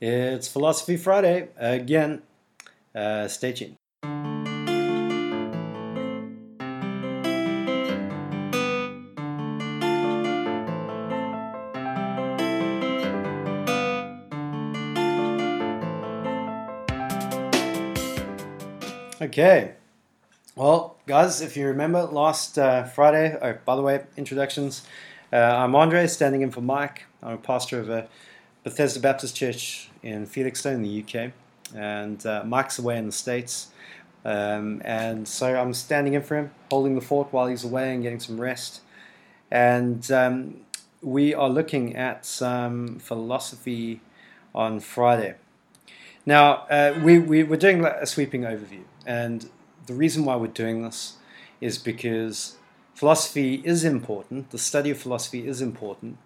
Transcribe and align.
It's 0.00 0.46
Philosophy 0.46 0.96
Friday 0.96 1.48
again. 1.56 2.22
Uh, 2.94 3.26
stay 3.26 3.52
tuned. 3.52 3.74
Okay. 19.20 19.72
Well, 20.54 20.96
guys, 21.06 21.40
if 21.40 21.56
you 21.56 21.66
remember 21.66 22.02
last 22.02 22.56
uh, 22.56 22.84
Friday, 22.84 23.36
oh, 23.42 23.58
by 23.64 23.74
the 23.74 23.82
way, 23.82 24.04
introductions. 24.16 24.86
Uh, 25.32 25.36
I'm 25.36 25.74
Andre, 25.74 26.06
standing 26.06 26.42
in 26.42 26.52
for 26.52 26.60
Mike. 26.60 27.06
I'm 27.20 27.34
a 27.34 27.36
pastor 27.36 27.80
of 27.80 27.90
a 27.90 28.06
Bethesda 28.62 29.00
Baptist 29.00 29.34
Church 29.34 29.87
in 30.02 30.26
Felixstowe 30.26 30.72
in 30.72 30.82
the 30.82 31.02
UK, 31.02 31.32
and 31.74 32.24
uh, 32.26 32.42
Mike's 32.44 32.78
away 32.78 32.98
in 32.98 33.06
the 33.06 33.12
States. 33.12 33.68
Um, 34.24 34.82
and 34.84 35.26
so 35.26 35.56
I'm 35.56 35.72
standing 35.72 36.14
in 36.14 36.22
for 36.22 36.36
him, 36.36 36.50
holding 36.70 36.94
the 36.94 37.00
fort 37.00 37.32
while 37.32 37.46
he's 37.46 37.64
away 37.64 37.94
and 37.94 38.02
getting 38.02 38.20
some 38.20 38.40
rest. 38.40 38.80
And 39.50 40.10
um, 40.10 40.56
we 41.02 41.34
are 41.34 41.48
looking 41.48 41.96
at 41.96 42.26
some 42.26 42.98
philosophy 42.98 44.00
on 44.54 44.80
Friday. 44.80 45.36
Now, 46.26 46.66
uh, 46.68 47.00
we, 47.02 47.18
we, 47.18 47.42
we're 47.42 47.56
doing 47.56 47.84
a 47.84 48.04
sweeping 48.04 48.42
overview, 48.42 48.82
and 49.06 49.48
the 49.86 49.94
reason 49.94 50.24
why 50.24 50.36
we're 50.36 50.48
doing 50.48 50.82
this 50.82 51.16
is 51.60 51.78
because 51.78 52.56
philosophy 52.94 53.62
is 53.64 53.84
important, 53.84 54.50
the 54.50 54.58
study 54.58 54.90
of 54.90 54.98
philosophy 54.98 55.46
is 55.46 55.62
important, 55.62 56.18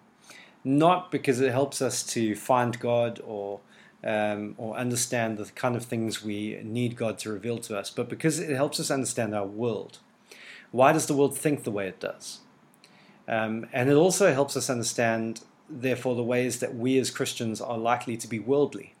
not 0.63 1.11
because 1.11 1.41
it 1.41 1.51
helps 1.51 1.81
us 1.81 2.03
to 2.03 2.35
find 2.35 2.79
God 2.79 3.21
or 3.25 3.59
um, 4.03 4.55
or 4.57 4.75
understand 4.75 5.37
the 5.37 5.45
kind 5.45 5.75
of 5.75 5.85
things 5.85 6.23
we 6.23 6.59
need 6.63 6.97
God 6.97 7.17
to 7.19 7.31
reveal 7.31 7.57
to 7.59 7.77
us, 7.77 7.89
but 7.89 8.09
because 8.09 8.37
it 8.37 8.53
helps 8.53 8.79
us 8.79 8.91
understand 8.91 9.33
our 9.33 9.45
world. 9.45 9.99
Why 10.71 10.91
does 10.91 11.05
the 11.05 11.13
world 11.13 11.37
think 11.37 11.63
the 11.63 11.71
way 11.71 11.87
it 11.87 11.99
does? 11.99 12.39
Um, 13.27 13.67
and 13.71 13.89
it 13.89 13.93
also 13.93 14.33
helps 14.33 14.57
us 14.57 14.69
understand, 14.69 15.41
therefore, 15.69 16.15
the 16.15 16.23
ways 16.23 16.59
that 16.59 16.75
we 16.75 16.97
as 16.97 17.11
Christians 17.11 17.61
are 17.61 17.77
likely 17.77 18.17
to 18.17 18.27
be 18.27 18.39
worldly. 18.39 18.95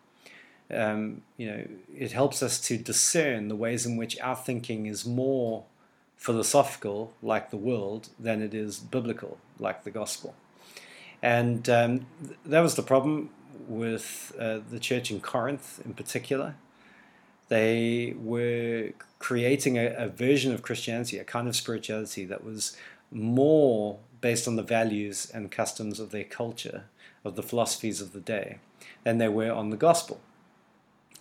Um, 0.71 1.23
you 1.35 1.47
know, 1.47 1.67
it 1.93 2.13
helps 2.13 2.41
us 2.41 2.59
to 2.61 2.77
discern 2.77 3.49
the 3.49 3.55
ways 3.55 3.85
in 3.85 3.97
which 3.97 4.17
our 4.21 4.35
thinking 4.35 4.85
is 4.85 5.05
more 5.05 5.65
philosophical, 6.15 7.13
like 7.21 7.49
the 7.49 7.57
world, 7.57 8.09
than 8.17 8.41
it 8.41 8.53
is 8.53 8.79
biblical, 8.79 9.37
like 9.59 9.83
the 9.83 9.91
gospel. 9.91 10.35
And 11.23 11.69
um, 11.69 12.05
th- 12.21 12.37
that 12.45 12.59
was 12.59 12.75
the 12.75 12.83
problem 12.83 13.29
with 13.67 14.35
uh, 14.37 14.59
the 14.69 14.79
church 14.79 15.09
in 15.09 15.21
Corinth 15.21 15.81
in 15.85 15.93
particular. 15.93 16.55
They 17.47 18.13
were 18.17 18.89
creating 19.19 19.77
a, 19.77 19.85
a, 19.97 20.09
version 20.09 20.53
of 20.53 20.61
Christianity, 20.61 21.17
a 21.17 21.23
kind 21.23 21.47
of 21.47 21.55
spirituality 21.55 22.25
that 22.25 22.43
was 22.43 22.75
more 23.09 23.99
based 24.19 24.47
on 24.49 24.57
the 24.57 24.63
values 24.63 25.31
and 25.33 25.49
customs 25.49 25.99
of 25.99 26.11
their 26.11 26.23
culture, 26.25 26.85
of 27.23 27.35
the 27.35 27.43
philosophies 27.43 28.01
of 28.01 28.11
the 28.11 28.19
day, 28.19 28.57
than 29.03 29.17
they 29.17 29.29
were 29.29 29.51
on 29.51 29.69
the 29.69 29.77
gospel. 29.77 30.19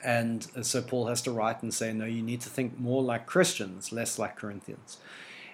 And 0.02 0.48
so 0.62 0.82
Paul 0.82 1.06
has 1.06 1.22
to 1.22 1.30
write 1.30 1.62
and 1.62 1.72
say, 1.72 1.92
no, 1.92 2.06
you 2.06 2.22
need 2.22 2.40
to 2.40 2.48
think 2.48 2.76
more 2.76 3.02
like 3.02 3.26
Christians, 3.26 3.92
less 3.92 4.18
like 4.18 4.34
Corinthians. 4.34 4.98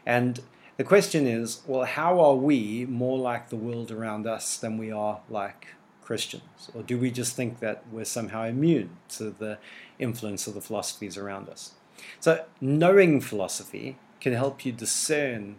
And 0.07 0.41
the 0.79 0.85
question 0.85 1.27
is, 1.27 1.61
well, 1.67 1.85
how 1.85 2.21
are 2.21 2.37
we 2.37 2.87
more 2.87 3.19
like 3.19 3.49
the 3.49 3.57
world 3.57 3.91
around 3.91 4.29
us 4.29 4.57
than 4.57 4.79
we 4.79 4.93
are 4.93 5.21
like 5.29 5.67
Christians? 6.03 6.71
Or 6.73 6.85
do 6.85 6.97
we 6.97 7.11
just 7.11 7.35
think 7.35 7.59
that 7.59 7.83
we're 7.91 8.05
somehow 8.05 8.45
immune 8.45 8.91
to 9.11 9.31
the 9.31 9.59
influence 9.99 10.47
of 10.47 10.55
the 10.55 10.61
philosophies 10.61 11.19
around 11.19 11.49
us? 11.49 11.73
So, 12.21 12.45
knowing 12.61 13.21
philosophy 13.21 13.99
can 14.21 14.33
help 14.35 14.65
you 14.65 14.71
discern 14.71 15.57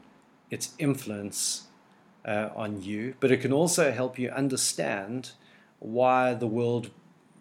its 0.50 0.74
influence 0.80 1.68
uh, 2.24 2.50
on 2.56 2.82
you, 2.82 3.16
but 3.20 3.30
it 3.30 3.42
can 3.42 3.52
also 3.52 3.92
help 3.92 4.18
you 4.18 4.30
understand 4.30 5.32
why 5.80 6.34
the 6.34 6.48
world 6.48 6.92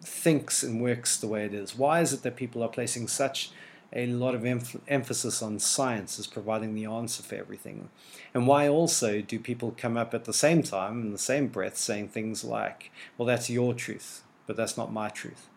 thinks 0.01 0.63
and 0.63 0.81
works 0.81 1.15
the 1.15 1.27
way 1.27 1.45
it 1.45 1.53
is. 1.53 1.77
Why 1.77 2.01
is 2.01 2.11
it 2.11 2.23
that 2.23 2.35
people 2.35 2.61
are 2.61 2.69
placing 2.69 3.07
such 3.07 3.51
a 3.91 4.05
lot 4.07 4.35
of 4.35 4.45
emphasis 4.87 5.41
on 5.41 5.59
science 5.59 6.19
as 6.19 6.27
providing 6.27 6.75
the 6.75 6.85
answer 6.85 7.23
for 7.23 7.35
everything. 7.35 7.89
And 8.33 8.47
why 8.47 8.67
also 8.67 9.21
do 9.21 9.39
people 9.39 9.73
come 9.75 9.97
up 9.97 10.13
at 10.13 10.25
the 10.25 10.33
same 10.33 10.61
time, 10.61 11.01
in 11.01 11.11
the 11.11 11.17
same 11.17 11.47
breath, 11.47 11.77
saying 11.77 12.09
things 12.09 12.43
like, 12.43 12.91
well, 13.17 13.25
that's 13.25 13.49
your 13.49 13.73
truth, 13.73 14.23
but 14.45 14.55
that's 14.55 14.77
not 14.77 14.93
my 14.93 15.09
truth? 15.09 15.49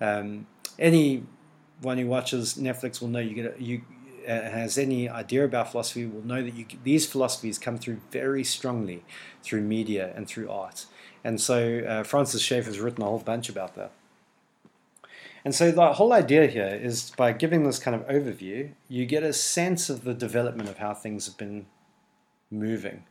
Um, 0.00 0.46
anyone 0.78 1.24
who 1.82 2.06
watches 2.06 2.54
Netflix 2.54 3.00
will 3.00 3.08
know 3.08 3.18
you 3.18 3.34
get 3.34 3.56
a, 3.58 3.62
you 3.62 3.82
uh, 4.28 4.42
has 4.42 4.76
any 4.76 5.08
idea 5.08 5.44
about 5.44 5.70
philosophy 5.70 6.04
will 6.06 6.24
know 6.24 6.42
that 6.42 6.54
you, 6.54 6.66
these 6.84 7.06
philosophies 7.06 7.58
come 7.58 7.78
through 7.78 8.00
very 8.10 8.44
strongly 8.44 9.02
through 9.42 9.62
media 9.62 10.12
and 10.14 10.28
through 10.28 10.50
art. 10.50 10.84
And 11.24 11.40
so 11.40 11.80
uh, 11.80 12.02
Francis 12.02 12.42
Schaeffer 12.42 12.68
has 12.68 12.78
written 12.78 13.02
a 13.02 13.06
whole 13.06 13.18
bunch 13.18 13.48
about 13.48 13.74
that. 13.76 13.92
And 15.44 15.54
so 15.54 15.70
the 15.70 15.94
whole 15.94 16.12
idea 16.12 16.46
here 16.46 16.68
is 16.68 17.10
by 17.16 17.32
giving 17.32 17.64
this 17.64 17.78
kind 17.78 17.94
of 17.94 18.06
overview, 18.08 18.72
you 18.88 19.06
get 19.06 19.22
a 19.22 19.32
sense 19.32 19.88
of 19.88 20.04
the 20.04 20.14
development 20.14 20.68
of 20.68 20.78
how 20.78 20.92
things 20.94 21.26
have 21.26 21.36
been 21.36 21.66
moving. 22.50 23.04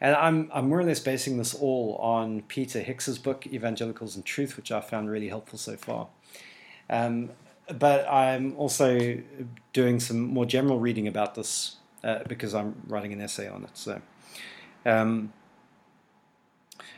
And 0.00 0.14
I'm, 0.14 0.50
I'm 0.52 0.68
more 0.68 0.80
or 0.80 0.84
less 0.84 1.00
basing 1.00 1.38
this 1.38 1.54
all 1.54 1.96
on 1.96 2.42
Peter 2.42 2.80
Hicks's 2.80 3.18
book, 3.18 3.46
Evangelicals 3.46 4.16
and 4.16 4.24
Truth, 4.24 4.56
which 4.56 4.72
I 4.72 4.80
found 4.80 5.10
really 5.10 5.28
helpful 5.28 5.58
so 5.58 5.76
far. 5.76 6.08
Um, 6.88 7.30
but 7.78 8.06
I'm 8.08 8.56
also 8.56 9.20
doing 9.72 10.00
some 10.00 10.20
more 10.20 10.46
general 10.46 10.80
reading 10.80 11.06
about 11.06 11.34
this 11.34 11.76
uh, 12.02 12.20
because 12.26 12.54
I'm 12.54 12.74
writing 12.86 13.12
an 13.12 13.20
essay 13.20 13.48
on 13.48 13.64
it. 13.64 13.70
So 13.74 14.00
um, 14.86 15.32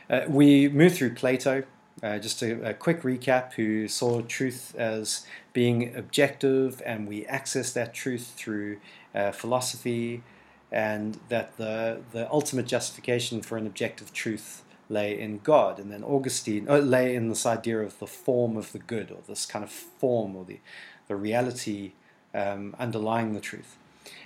uh, 0.09 0.21
we 0.27 0.69
move 0.69 0.95
through 0.95 1.13
Plato, 1.13 1.63
uh, 2.01 2.17
just 2.19 2.41
a, 2.41 2.69
a, 2.69 2.73
quick 2.73 3.01
recap 3.03 3.53
who 3.53 3.87
saw 3.87 4.21
truth 4.21 4.73
as 4.77 5.25
being 5.53 5.95
objective, 5.95 6.81
and 6.85 7.07
we 7.07 7.25
access 7.27 7.71
that 7.73 7.93
truth 7.93 8.33
through 8.35 8.77
uh, 9.13 9.31
philosophy, 9.31 10.23
and 10.71 11.19
that 11.29 11.55
the, 11.57 12.01
the 12.11 12.29
ultimate 12.31 12.65
justification 12.65 13.41
for 13.41 13.57
an 13.57 13.67
objective 13.67 14.11
truth 14.11 14.63
lay 14.89 15.17
in 15.17 15.39
God. 15.39 15.79
And 15.79 15.91
then 15.91 16.03
Augustine 16.03 16.67
uh, 16.67 16.77
lay 16.77 17.15
in 17.15 17.29
this 17.29 17.45
idea 17.45 17.79
of 17.79 17.99
the 17.99 18.07
form 18.07 18.57
of 18.57 18.71
the 18.71 18.79
good, 18.79 19.11
or 19.11 19.19
this 19.27 19.45
kind 19.45 19.63
of 19.63 19.71
form, 19.71 20.35
or 20.35 20.45
the, 20.45 20.59
the 21.07 21.15
reality 21.15 21.93
um, 22.33 22.75
underlying 22.79 23.33
the 23.33 23.39
truth. 23.39 23.77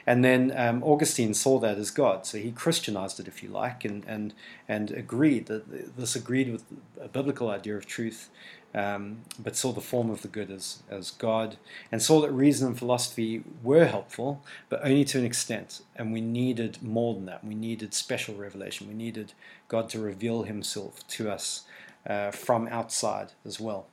And 0.06 0.24
then 0.24 0.53
um, 0.56 0.84
Augustine 0.84 1.34
saw 1.34 1.59
that 1.59 1.78
as 1.78 1.92
God, 1.92 2.25
so 2.25 2.38
he 2.38 2.52
Christianized 2.52 3.20
it, 3.20 3.28
if 3.28 3.44
you 3.44 3.50
like, 3.50 3.84
and 3.84 4.06
and 4.08 4.34
and 4.68 4.92
agreed 4.92 5.48
that 5.48 5.98
this 5.98 6.16
agreed 6.16 6.52
with 6.52 6.64
a 7.02 7.09
biblical 7.09 7.50
idea 7.50 7.75
of 7.75 7.86
truth, 7.86 8.30
um, 8.74 9.20
but 9.38 9.56
saw 9.56 9.74
the 9.74 9.81
form 9.81 10.09
of 10.09 10.22
the 10.22 10.30
good 10.30 10.50
as 10.50 10.81
as 10.90 11.12
God, 11.12 11.58
and 11.92 12.02
saw 12.02 12.22
that 12.22 12.31
reason 12.31 12.68
and 12.68 12.80
philosophy 12.80 13.44
were 13.62 13.86
helpful, 13.86 14.42
but 14.70 14.80
only 14.84 15.03
to 15.06 15.20
an 15.20 15.25
extent, 15.25 15.81
and 15.96 16.14
we 16.14 16.22
needed 16.22 16.81
more 16.81 17.14
than 17.14 17.25
that. 17.25 17.44
We 17.44 17.56
needed 17.56 17.94
special 17.94 18.36
revelation. 18.36 18.88
We 18.88 18.94
needed 18.94 19.34
God 19.68 19.90
to 19.90 20.00
reveal 20.00 20.44
Himself 20.44 21.06
to 21.09 21.30
us 21.30 21.64
uh, 22.08 22.31
from 22.31 22.68
outside 22.69 23.34
as 23.46 23.59
well. 23.59 23.88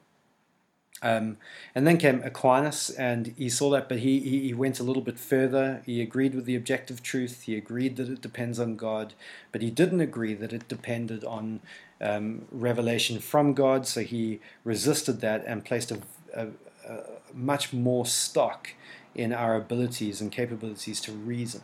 Um, 1.05 1.37
and 1.75 1.87
then 1.87 1.99
came 1.99 2.23
Aquinas, 2.23 2.89
and 2.89 3.35
he 3.37 3.51
saw 3.51 3.69
that, 3.73 3.91
but 3.91 3.99
he, 3.99 4.21
he 4.21 4.55
went 4.55 4.81
a 4.81 4.83
little 4.83 5.03
bit 5.03 5.19
further. 5.19 5.83
He 5.85 6.01
agreed 6.01 6.35
with 6.35 6.47
the 6.47 6.57
objective 6.57 7.03
truth. 7.03 7.43
He 7.43 7.59
agreed 7.59 7.97
that 7.97 8.09
it 8.09 8.23
depends 8.23 8.59
on 8.59 8.77
God, 8.77 9.13
but 9.53 9.61
he 9.61 9.71
didn't 9.71 10.01
agree 10.01 10.33
that 10.33 10.55
it 10.55 10.67
depended 10.67 11.23
on 11.23 11.61
um, 12.01 12.47
revelation 12.51 13.21
from 13.21 13.53
God. 13.53 13.87
So 13.87 14.01
he 14.01 14.41
resisted 14.65 15.21
that 15.21 15.45
and 15.47 15.63
placed 15.63 15.91
a, 15.91 15.99
a, 16.35 16.47
a 16.89 17.03
much 17.35 17.75
more 17.75 18.07
stock 18.07 18.71
in 19.15 19.35
our 19.35 19.57
abilities 19.57 20.23
and 20.23 20.33
capabilities 20.33 21.03
to 21.03 21.13
reason. 21.13 21.61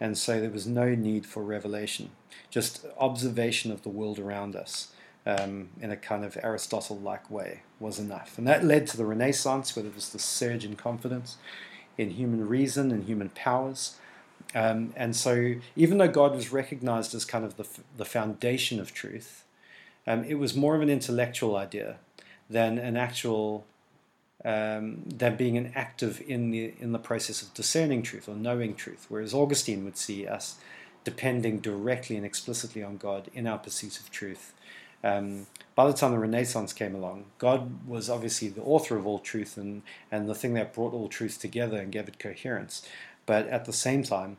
And 0.00 0.18
so 0.18 0.40
there 0.40 0.50
was 0.50 0.66
no 0.66 0.96
need 0.96 1.26
for 1.26 1.44
revelation, 1.44 2.10
just 2.50 2.84
observation 2.98 3.70
of 3.70 3.82
the 3.82 3.88
world 3.88 4.18
around 4.18 4.56
us 4.56 4.88
um, 5.26 5.68
in 5.80 5.90
a 5.90 5.96
kind 5.96 6.24
of 6.24 6.36
Aristotle 6.42 6.98
like 6.98 7.30
way 7.30 7.62
was 7.78 7.98
enough. 7.98 8.38
And 8.38 8.46
that 8.46 8.64
led 8.64 8.86
to 8.88 8.96
the 8.96 9.04
Renaissance, 9.04 9.74
where 9.74 9.82
there 9.82 9.92
was 9.92 10.10
the 10.10 10.18
surge 10.18 10.64
in 10.64 10.76
confidence 10.76 11.36
in 11.98 12.10
human 12.10 12.48
reason 12.48 12.90
and 12.90 13.04
human 13.04 13.28
powers. 13.30 13.96
Um, 14.54 14.92
and 14.96 15.14
so, 15.14 15.56
even 15.76 15.98
though 15.98 16.08
God 16.08 16.34
was 16.34 16.52
recognized 16.52 17.14
as 17.14 17.24
kind 17.24 17.44
of 17.44 17.56
the, 17.56 17.66
the 17.96 18.04
foundation 18.04 18.80
of 18.80 18.92
truth, 18.92 19.44
um, 20.06 20.24
it 20.24 20.34
was 20.34 20.56
more 20.56 20.74
of 20.74 20.82
an 20.82 20.90
intellectual 20.90 21.56
idea 21.56 21.98
than 22.48 22.78
an 22.78 22.96
actual, 22.96 23.64
um, 24.44 25.02
than 25.06 25.36
being 25.36 25.56
an 25.56 25.72
active 25.76 26.22
in 26.26 26.50
the, 26.50 26.72
in 26.80 26.92
the 26.92 26.98
process 26.98 27.42
of 27.42 27.54
discerning 27.54 28.02
truth 28.02 28.28
or 28.28 28.34
knowing 28.34 28.74
truth. 28.74 29.06
Whereas 29.08 29.34
Augustine 29.34 29.84
would 29.84 29.96
see 29.96 30.26
us 30.26 30.56
depending 31.04 31.60
directly 31.60 32.16
and 32.16 32.26
explicitly 32.26 32.82
on 32.82 32.96
God 32.96 33.30
in 33.34 33.46
our 33.46 33.58
pursuit 33.58 34.00
of 34.00 34.10
truth 34.10 34.52
um, 35.02 35.46
by 35.74 35.86
the 35.86 35.92
time 35.92 36.12
the 36.12 36.18
Renaissance 36.18 36.72
came 36.72 36.94
along, 36.94 37.24
God 37.38 37.86
was 37.86 38.10
obviously 38.10 38.48
the 38.48 38.62
author 38.62 38.96
of 38.96 39.06
all 39.06 39.18
truth 39.18 39.56
and, 39.56 39.82
and 40.10 40.28
the 40.28 40.34
thing 40.34 40.54
that 40.54 40.74
brought 40.74 40.92
all 40.92 41.08
truth 41.08 41.40
together 41.40 41.78
and 41.78 41.90
gave 41.90 42.08
it 42.08 42.18
coherence. 42.18 42.86
But 43.24 43.48
at 43.48 43.64
the 43.64 43.72
same 43.72 44.02
time, 44.02 44.36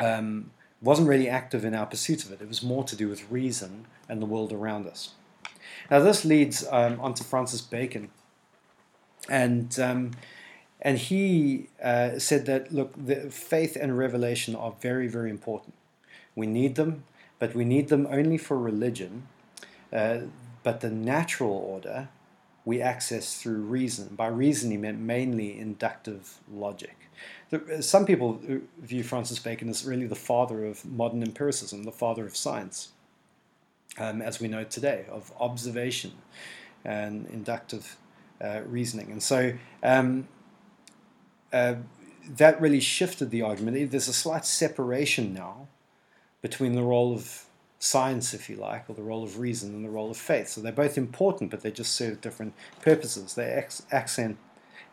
um, 0.00 0.50
wasn't 0.80 1.08
really 1.08 1.28
active 1.28 1.64
in 1.64 1.74
our 1.74 1.86
pursuit 1.86 2.24
of 2.24 2.32
it. 2.32 2.42
It 2.42 2.48
was 2.48 2.62
more 2.62 2.84
to 2.84 2.96
do 2.96 3.08
with 3.08 3.30
reason 3.30 3.86
and 4.08 4.20
the 4.20 4.26
world 4.26 4.52
around 4.52 4.86
us. 4.86 5.12
Now, 5.90 6.00
this 6.00 6.24
leads 6.24 6.66
um, 6.70 7.00
onto 7.00 7.24
Francis 7.24 7.60
Bacon. 7.60 8.10
And, 9.28 9.78
um, 9.78 10.10
and 10.82 10.98
he 10.98 11.68
uh, 11.82 12.18
said 12.18 12.46
that, 12.46 12.72
look, 12.72 12.92
the 12.96 13.30
faith 13.30 13.76
and 13.80 13.96
revelation 13.96 14.54
are 14.54 14.74
very, 14.80 15.08
very 15.08 15.30
important. 15.30 15.74
We 16.34 16.46
need 16.46 16.74
them, 16.74 17.04
but 17.38 17.54
we 17.54 17.64
need 17.64 17.88
them 17.88 18.06
only 18.10 18.36
for 18.36 18.58
religion 18.58 19.28
uh, 19.94 20.18
but 20.62 20.80
the 20.80 20.90
natural 20.90 21.52
order 21.52 22.08
we 22.64 22.80
access 22.80 23.40
through 23.40 23.58
reason. 23.58 24.14
By 24.14 24.28
reason, 24.28 24.70
he 24.70 24.76
meant 24.76 24.98
mainly 24.98 25.58
inductive 25.58 26.40
logic. 26.50 26.96
Uh, 27.52 27.80
some 27.80 28.06
people 28.06 28.40
view 28.78 29.02
Francis 29.02 29.38
Bacon 29.38 29.68
as 29.68 29.84
really 29.84 30.06
the 30.06 30.14
father 30.14 30.64
of 30.64 30.84
modern 30.84 31.22
empiricism, 31.22 31.84
the 31.84 31.92
father 31.92 32.26
of 32.26 32.36
science, 32.36 32.88
um, 33.98 34.22
as 34.22 34.40
we 34.40 34.48
know 34.48 34.64
today, 34.64 35.04
of 35.10 35.32
observation 35.38 36.12
and 36.84 37.26
inductive 37.26 37.96
uh, 38.40 38.60
reasoning. 38.66 39.12
And 39.12 39.22
so 39.22 39.52
um, 39.82 40.26
uh, 41.52 41.76
that 42.28 42.60
really 42.60 42.80
shifted 42.80 43.30
the 43.30 43.42
argument. 43.42 43.90
There's 43.90 44.08
a 44.08 44.14
slight 44.14 44.46
separation 44.46 45.34
now 45.34 45.68
between 46.40 46.74
the 46.74 46.82
role 46.82 47.12
of 47.12 47.44
science, 47.84 48.32
if 48.32 48.48
you 48.48 48.56
like, 48.56 48.88
or 48.88 48.94
the 48.94 49.02
role 49.02 49.22
of 49.22 49.38
reason 49.38 49.74
and 49.74 49.84
the 49.84 49.90
role 49.90 50.10
of 50.10 50.16
faith. 50.16 50.48
So 50.48 50.62
they're 50.62 50.72
both 50.72 50.96
important, 50.96 51.50
but 51.50 51.60
they 51.60 51.70
just 51.70 51.92
serve 51.92 52.22
different 52.22 52.54
purposes. 52.80 53.34
They 53.34 53.62
accent, 53.92 54.38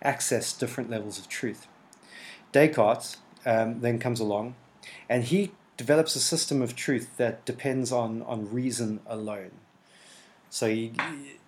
access 0.01 0.51
different 0.51 0.89
levels 0.89 1.17
of 1.17 1.29
truth. 1.29 1.67
Descartes 2.51 3.17
um, 3.45 3.79
then 3.79 3.97
comes 3.97 4.19
along, 4.19 4.55
and 5.07 5.23
he 5.23 5.53
develops 5.77 6.17
a 6.17 6.19
system 6.19 6.61
of 6.61 6.75
truth 6.75 7.15
that 7.15 7.45
depends 7.45 7.93
on, 7.93 8.23
on 8.23 8.51
reason 8.51 8.99
alone. 9.07 9.51
So 10.49 10.67
he, 10.67 10.91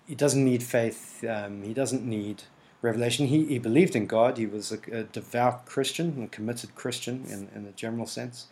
he 0.06 0.14
doesn't 0.14 0.42
need 0.42 0.62
faith, 0.62 1.22
um, 1.28 1.62
he 1.62 1.74
doesn't 1.74 2.06
need 2.06 2.44
revelation. 2.80 3.26
He, 3.26 3.44
he 3.44 3.58
believed 3.58 3.94
in 3.94 4.06
God, 4.06 4.38
he 4.38 4.46
was 4.46 4.72
a, 4.72 4.78
a 4.90 5.04
devout 5.04 5.66
Christian, 5.66 6.22
a 6.22 6.28
committed 6.28 6.74
Christian 6.74 7.26
in, 7.28 7.50
in 7.54 7.66
a 7.66 7.72
general 7.72 8.06
sense. 8.06 8.46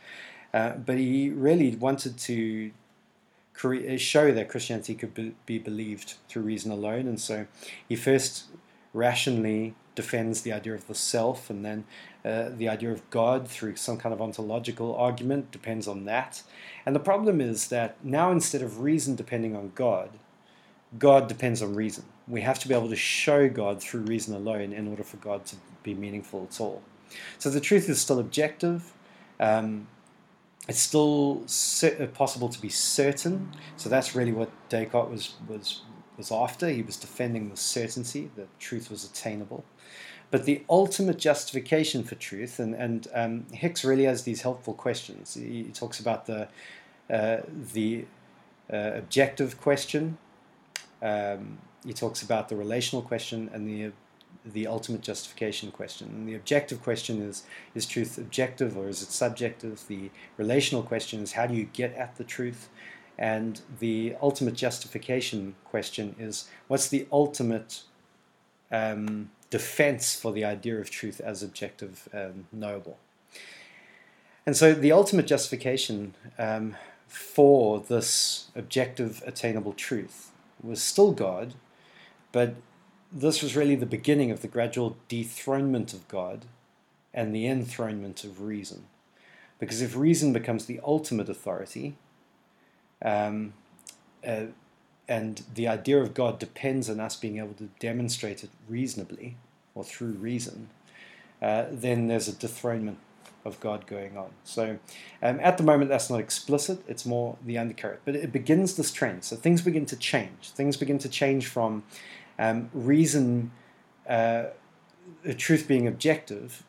Uh, 0.53 0.73
but 0.73 0.99
he 0.99 1.31
really 1.31 1.75
wanted 1.77 2.19
to 2.19 2.71
show 3.55 4.33
that 4.33 4.49
Christianity 4.49 4.95
could 4.95 5.15
be, 5.15 5.35
be 5.47 5.59
believed 5.59 6.15
through 6.29 6.43
reason 6.43 6.73
alone. 6.73 7.07
And 7.07 7.21
so 7.21 7.47
he 7.89 7.97
first 7.97 8.47
rationally 8.93 9.75
defends 9.95 10.43
the 10.43 10.53
idea 10.53 10.75
of 10.75 10.87
the 10.87 10.95
self 10.95 11.51
and 11.51 11.65
then 11.65 11.85
uh, 12.25 12.49
the 12.57 12.69
idea 12.69 12.91
of 12.91 13.09
God 13.11 13.49
through 13.49 13.77
some 13.77 13.99
kind 13.99 14.13
of 14.13 14.23
ontological 14.23 14.95
argument 14.95 15.51
depends 15.51 15.87
on 15.87 16.05
that. 16.07 16.43
And 16.87 16.95
the 16.95 17.01
problem 17.01 17.41
is 17.41 17.69
that 17.69 18.03
now 18.05 18.31
instead 18.31 18.63
of 18.63 18.81
reason 18.81 19.17
depending 19.17 19.55
on 19.55 19.73
God, 19.75 20.11
God 20.99 21.29
depends 21.29 21.63
on 21.63 21.75
reason. 21.75 22.05
We 22.29 22.43
have 22.43 22.59
to 22.61 22.69
be 22.69 22.75
able 22.75 22.89
to 22.89 22.97
show 22.97 23.49
God 23.49 23.83
through 23.83 24.03
reason 24.03 24.35
alone 24.35 24.73
in 24.73 24.89
order 24.89 25.03
for 25.03 25.17
God 25.19 25.45
to 25.47 25.57
be 25.83 25.95
meaningful 25.95 26.47
at 26.51 26.61
all. 26.61 26.83
So 27.39 27.51
the 27.51 27.61
truth 27.61 27.89
is 27.89 28.01
still 28.01 28.19
objective. 28.19 28.93
Um, 29.41 29.89
it's 30.69 30.81
still 30.81 31.45
uh, 31.83 32.07
possible 32.07 32.49
to 32.49 32.61
be 32.61 32.69
certain. 32.69 33.53
So 33.77 33.89
that's 33.89 34.15
really 34.15 34.33
what 34.33 34.51
Descartes 34.69 35.11
was 35.11 35.35
was 35.49 35.83
was 36.17 36.31
after. 36.31 36.69
He 36.69 36.83
was 36.83 36.97
defending 36.97 37.51
the 37.51 37.57
certainty 37.57 38.31
that 38.37 38.49
truth 38.59 38.91
was 38.91 39.05
attainable. 39.05 39.65
But 40.31 40.45
the 40.47 40.65
ultimate 40.69 41.19
justification 41.19 42.05
for 42.05 42.15
truth, 42.15 42.59
and, 42.59 42.75
and 42.75 43.07
um, 43.13 43.47
Hicks 43.53 43.85
really 43.85 44.05
has 44.05 44.23
these 44.23 44.41
helpful 44.41 44.73
questions. 44.73 45.35
He, 45.35 45.65
he 45.65 45.73
talks 45.73 46.01
about 46.01 46.25
the, 46.25 46.49
uh, 47.11 47.39
the 47.75 48.07
uh, 48.73 48.93
objective 48.95 49.61
question, 49.61 50.17
um, 51.03 51.59
he 51.85 51.93
talks 51.93 52.23
about 52.23 52.49
the 52.49 52.57
relational 52.57 53.03
question 53.03 53.51
and 53.53 53.69
the 53.69 53.93
the 54.45 54.67
ultimate 54.67 55.03
justification 55.03 55.71
question. 55.71 56.09
And 56.09 56.29
the 56.29 56.35
objective 56.35 56.83
question 56.83 57.23
is 57.23 57.45
is 57.75 57.87
truth 57.87 58.19
objective 58.19 58.77
or 58.77 58.89
is 58.89 59.03
it 59.03 59.11
subjective? 59.11 59.87
The 59.87 60.11
relational 60.37 60.83
question 60.83 61.21
is 61.21 61.33
how 61.33 61.47
do 61.47 61.55
you 61.55 61.65
get 61.65 61.95
at 61.95 62.17
the 62.17 62.25
truth? 62.25 62.69
And 63.19 63.61
the 63.79 64.17
ultimate 64.21 64.55
justification 64.55 65.55
question 65.65 66.17
is 66.19 66.49
what's 66.67 66.89
the 66.89 67.07
ultimate 67.13 67.83
um, 68.71 69.31
defense 69.51 70.17
for 70.19 70.33
the 70.33 70.45
idea 70.45 70.79
of 70.81 70.91
truth 70.91 71.21
as 71.21 71.43
objective 71.43 72.09
and 72.13 72.47
knowable? 72.53 72.99
And 74.45 74.57
so 74.57 74.75
the 74.75 74.91
ultimate 74.91 75.27
justification 75.27 76.15
um, 76.37 76.75
for 77.07 77.79
this 77.79 78.51
objective 78.57 79.23
attainable 79.27 79.73
truth 79.73 80.33
was 80.63 80.83
still 80.83 81.13
God, 81.13 81.55
but 82.33 82.55
this 83.13 83.43
was 83.43 83.55
really 83.55 83.75
the 83.75 83.87
beginning 83.87 84.31
of 84.31 84.41
the 84.41 84.49
gradual 84.49 84.97
dethronement 85.09 85.93
of 85.93 86.09
God 86.09 86.47
and 87.13 87.35
the 87.35 87.47
enthronement 87.47 88.25
of 88.25 88.41
reason. 88.41 88.85
Because 89.59 89.83
if 89.83 89.97
reason 89.97 90.33
becomes 90.33 90.65
the 90.65 90.81
ultimate 90.83 91.29
authority, 91.29 91.95
um, 93.05 93.53
uh, 94.27 94.47
and 95.09 95.43
the 95.55 95.69
idea 95.69 96.01
of 96.01 96.15
God 96.15 96.39
depends 96.39 96.89
on 96.89 97.01
us 97.01 97.17
being 97.17 97.39
able 97.39 97.55
to 97.55 97.69
demonstrate 97.79 98.43
it 98.43 98.51
reasonably 98.69 99.37
or 99.75 99.85
through 99.85 100.13
reason, 100.13 100.69
uh, 101.41 101.67
then 101.71 102.07
there's 102.09 102.29
a 102.29 102.33
dethronement 102.33 102.99
of 103.45 103.59
God 103.61 103.87
going 103.87 104.17
on. 104.17 104.31
So 104.45 104.79
um, 105.23 105.41
at 105.41 105.59
the 105.59 105.65
moment, 105.65 105.91
that's 105.91 106.09
not 106.09 106.21
explicit, 106.21 106.83
it's 106.87 107.05
more 107.05 107.37
the 107.45 107.59
undercurrent. 107.59 108.01
But 108.05 108.15
it 108.17 108.33
begins 108.33 108.77
this 108.77 108.93
trend. 108.93 109.25
So 109.25 109.37
things 109.37 109.61
begin 109.61 109.85
to 109.87 109.97
change. 109.97 110.51
Things 110.55 110.77
begin 110.77 110.99
to 110.99 111.09
change 111.09 111.49
from 111.49 111.83
um, 112.39 112.71
reason, 112.73 113.51
uh, 114.09 114.45
the 115.23 115.35
truth 115.35 115.69
being 115.69 115.87
objective, 115.87 116.63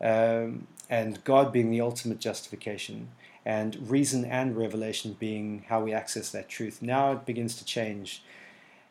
um, 0.00 0.66
and 0.88 1.22
God 1.24 1.52
being 1.52 1.70
the 1.70 1.80
ultimate 1.80 2.20
justification, 2.20 3.08
and 3.44 3.90
reason 3.90 4.24
and 4.24 4.56
revelation 4.56 5.16
being 5.18 5.64
how 5.68 5.82
we 5.82 5.92
access 5.92 6.30
that 6.30 6.48
truth. 6.48 6.82
Now 6.82 7.12
it 7.12 7.26
begins 7.26 7.56
to 7.56 7.64
change. 7.64 8.22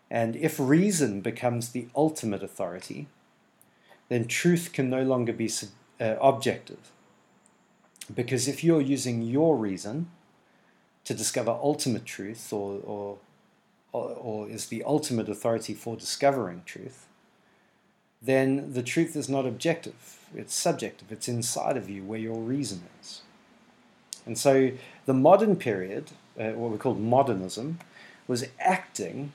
And 0.09 0.35
if 0.35 0.59
reason 0.59 1.21
becomes 1.21 1.69
the 1.69 1.87
ultimate 1.95 2.43
authority, 2.43 3.07
then 4.09 4.27
truth 4.27 4.73
can 4.73 4.89
no 4.89 5.03
longer 5.03 5.31
be 5.31 5.49
uh, 5.99 6.15
objective. 6.21 6.91
Because 8.13 8.47
if 8.47 8.61
you're 8.61 8.81
using 8.81 9.21
your 9.21 9.55
reason 9.55 10.09
to 11.05 11.13
discover 11.13 11.51
ultimate 11.51 12.05
truth 12.05 12.51
or, 12.51 12.81
or 12.83 13.17
or, 13.93 14.47
is 14.47 14.67
the 14.67 14.83
ultimate 14.83 15.29
authority 15.29 15.73
for 15.73 15.95
discovering 15.95 16.63
truth, 16.65 17.07
then 18.21 18.73
the 18.73 18.83
truth 18.83 19.15
is 19.15 19.27
not 19.27 19.45
objective. 19.45 20.19
It's 20.35 20.53
subjective. 20.53 21.11
It's 21.11 21.27
inside 21.27 21.75
of 21.75 21.89
you 21.89 22.03
where 22.03 22.19
your 22.19 22.39
reason 22.39 22.83
is. 23.01 23.21
And 24.25 24.37
so 24.37 24.71
the 25.05 25.13
modern 25.13 25.55
period, 25.55 26.11
uh, 26.39 26.51
what 26.51 26.71
we 26.71 26.77
call 26.77 26.93
modernism, 26.93 27.79
was 28.27 28.45
acting 28.59 29.33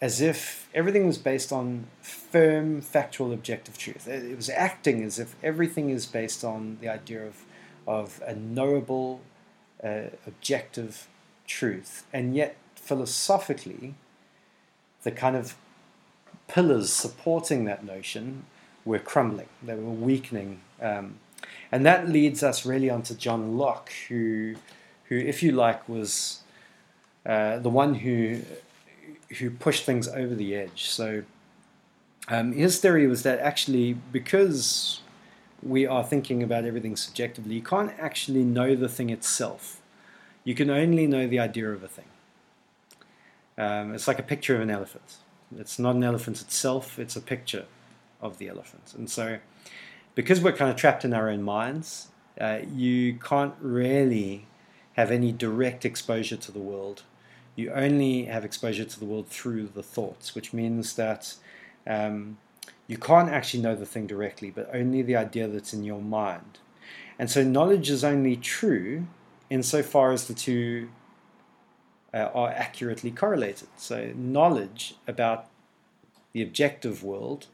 as 0.00 0.20
if 0.20 0.68
everything 0.74 1.06
was 1.06 1.18
based 1.18 1.52
on 1.52 1.86
firm, 2.02 2.80
factual, 2.80 3.32
objective 3.32 3.76
truth. 3.78 4.06
It 4.06 4.36
was 4.36 4.50
acting 4.50 5.02
as 5.02 5.18
if 5.18 5.34
everything 5.42 5.90
is 5.90 6.06
based 6.06 6.44
on 6.44 6.78
the 6.80 6.88
idea 6.88 7.26
of, 7.26 7.44
of 7.86 8.22
a 8.26 8.34
knowable, 8.34 9.20
uh, 9.82 10.08
objective 10.26 11.08
truth. 11.46 12.04
And 12.12 12.36
yet 12.36 12.56
philosophically, 12.84 13.94
the 15.02 15.10
kind 15.10 15.36
of 15.36 15.56
pillars 16.48 16.92
supporting 16.92 17.64
that 17.64 17.84
notion 17.84 18.44
were 18.84 18.98
crumbling, 18.98 19.48
they 19.62 19.74
were 19.74 19.90
weakening. 19.90 20.60
Um, 20.80 21.18
and 21.72 21.84
that 21.86 22.08
leads 22.08 22.42
us 22.42 22.66
really 22.66 22.90
onto 22.90 23.14
John 23.14 23.56
Locke, 23.56 23.90
who, 24.08 24.56
who 25.04 25.16
if 25.16 25.42
you 25.42 25.52
like, 25.52 25.88
was 25.88 26.40
uh, 27.24 27.58
the 27.58 27.70
one 27.70 27.94
who, 27.94 28.40
who 29.38 29.50
pushed 29.50 29.84
things 29.84 30.06
over 30.06 30.34
the 30.34 30.54
edge. 30.54 30.90
So 30.90 31.22
um, 32.28 32.52
his 32.52 32.78
theory 32.80 33.06
was 33.06 33.22
that 33.22 33.38
actually, 33.38 33.94
because 34.12 35.00
we 35.62 35.86
are 35.86 36.04
thinking 36.04 36.42
about 36.42 36.64
everything 36.66 36.96
subjectively, 36.96 37.54
you 37.54 37.62
can't 37.62 37.92
actually 37.98 38.44
know 38.44 38.74
the 38.74 38.88
thing 38.88 39.08
itself. 39.08 39.80
You 40.44 40.54
can 40.54 40.68
only 40.68 41.06
know 41.06 41.26
the 41.26 41.38
idea 41.38 41.70
of 41.70 41.82
a 41.82 41.88
thing. 41.88 42.04
Um, 43.56 43.94
it's 43.94 44.08
like 44.08 44.18
a 44.18 44.24
picture 44.24 44.56
of 44.56 44.62
an 44.62 44.70
elephant. 44.70 45.16
It's 45.56 45.78
not 45.78 45.94
an 45.94 46.04
elephant 46.04 46.40
itself, 46.40 46.98
it's 46.98 47.16
a 47.16 47.20
picture 47.20 47.66
of 48.20 48.38
the 48.38 48.48
elephant. 48.48 48.94
And 48.96 49.08
so, 49.08 49.38
because 50.14 50.40
we're 50.40 50.52
kind 50.52 50.70
of 50.70 50.76
trapped 50.76 51.04
in 51.04 51.12
our 51.12 51.28
own 51.28 51.42
minds, 51.42 52.08
uh, 52.40 52.60
you 52.72 53.14
can't 53.14 53.54
really 53.60 54.46
have 54.94 55.10
any 55.10 55.32
direct 55.32 55.84
exposure 55.84 56.36
to 56.36 56.52
the 56.52 56.58
world 56.58 57.02
you 57.56 57.70
only 57.70 58.24
have 58.24 58.44
exposure 58.44 58.84
to 58.84 58.98
the 58.98 59.04
world 59.04 59.28
through 59.28 59.68
the 59.68 59.82
thoughts, 59.82 60.34
which 60.34 60.52
means 60.52 60.94
that 60.94 61.34
um, 61.86 62.38
you 62.86 62.98
can't 62.98 63.28
actually 63.28 63.62
know 63.62 63.76
the 63.76 63.86
thing 63.86 64.06
directly, 64.06 64.50
but 64.50 64.68
only 64.72 65.02
the 65.02 65.16
idea 65.16 65.46
that's 65.46 65.72
in 65.72 65.84
your 65.84 66.00
mind. 66.00 66.58
And 67.18 67.30
so 67.30 67.44
knowledge 67.44 67.90
is 67.90 68.02
only 68.02 68.36
true 68.36 69.06
insofar 69.50 70.10
as 70.10 70.26
the 70.26 70.34
two 70.34 70.88
uh, 72.14 72.30
are 72.32 72.50
accurately 72.50 73.10
correlated. 73.10 73.68
So 73.76 74.12
knowledge 74.14 74.94
about 75.08 75.46
the 76.32 76.42
objective 76.42 77.02
world 77.02 77.46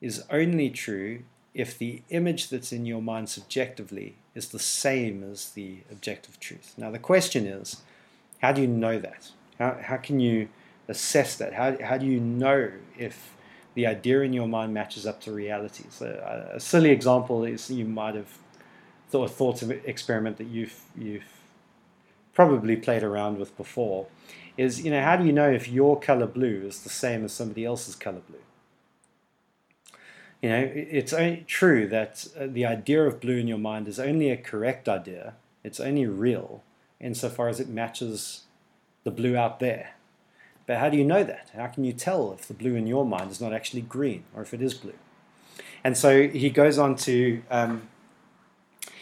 is 0.00 0.24
only 0.30 0.70
true 0.70 1.24
if 1.54 1.78
the 1.78 2.02
image 2.10 2.48
that's 2.48 2.72
in 2.72 2.86
your 2.86 3.02
mind 3.02 3.28
subjectively 3.28 4.14
is 4.34 4.48
the 4.48 4.58
same 4.58 5.22
as 5.24 5.50
the 5.50 5.78
objective 5.90 6.38
truth. 6.40 6.74
Now, 6.76 6.90
the 6.90 6.98
question 6.98 7.46
is 7.46 7.82
how 8.40 8.52
do 8.52 8.60
you 8.60 8.68
know 8.68 8.98
that? 8.98 9.30
How, 9.58 9.78
how 9.80 9.96
can 9.96 10.20
you 10.20 10.48
assess 10.88 11.36
that? 11.36 11.54
How, 11.54 11.76
how 11.82 11.96
do 11.96 12.06
you 12.06 12.20
know 12.20 12.72
if 12.98 13.36
the 13.74 13.86
idea 13.86 14.20
in 14.20 14.32
your 14.32 14.48
mind 14.48 14.74
matches 14.74 15.06
up 15.06 15.20
to 15.22 15.32
reality? 15.32 15.84
So, 15.90 16.06
a, 16.52 16.56
a 16.56 16.60
silly 16.60 16.90
example 16.90 17.44
is 17.44 17.70
you 17.70 17.84
might 17.84 18.14
have 18.14 18.38
thought, 19.08 19.30
thought 19.30 19.62
of 19.62 19.70
an 19.70 19.80
experiment 19.84 20.36
that 20.38 20.48
you've, 20.48 20.78
you've 20.96 21.24
probably 22.34 22.76
played 22.76 23.02
around 23.02 23.38
with 23.38 23.56
before 23.56 24.06
is, 24.56 24.82
you 24.84 24.90
know, 24.90 25.02
how 25.02 25.16
do 25.16 25.24
you 25.24 25.32
know 25.32 25.50
if 25.50 25.68
your 25.68 25.98
color 25.98 26.26
blue 26.26 26.62
is 26.66 26.82
the 26.82 26.88
same 26.88 27.24
as 27.24 27.32
somebody 27.32 27.64
else's 27.64 27.96
color 27.96 28.20
blue? 28.28 28.38
You 30.42 30.50
know, 30.50 30.70
it's 30.74 31.14
true 31.46 31.88
that 31.88 32.26
uh, 32.38 32.46
the 32.46 32.66
idea 32.66 33.04
of 33.04 33.20
blue 33.20 33.38
in 33.38 33.48
your 33.48 33.58
mind 33.58 33.88
is 33.88 33.98
only 33.98 34.30
a 34.30 34.36
correct 34.36 34.88
idea. 34.88 35.34
It's 35.62 35.80
only 35.80 36.06
real 36.06 36.62
insofar 37.00 37.48
as 37.48 37.60
it 37.60 37.68
matches 37.68 38.42
the 39.04 39.10
blue 39.10 39.36
out 39.36 39.58
there. 39.58 39.94
But 40.66 40.78
how 40.78 40.90
do 40.90 40.96
you 40.96 41.04
know 41.04 41.24
that? 41.24 41.50
How 41.54 41.66
can 41.68 41.84
you 41.84 41.92
tell 41.92 42.32
if 42.32 42.46
the 42.46 42.54
blue 42.54 42.74
in 42.74 42.86
your 42.86 43.06
mind 43.06 43.30
is 43.30 43.40
not 43.40 43.52
actually 43.52 43.82
green 43.82 44.24
or 44.34 44.42
if 44.42 44.52
it 44.52 44.60
is 44.60 44.74
blue? 44.74 44.94
And 45.82 45.96
so 45.96 46.28
he 46.28 46.50
goes 46.50 46.78
on 46.78 46.96
to 46.96 47.42
um, 47.50 47.88